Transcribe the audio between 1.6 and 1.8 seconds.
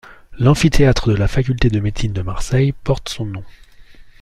de